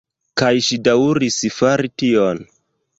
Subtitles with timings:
[0.41, 2.47] Kaj ŝi daŭris fari tion.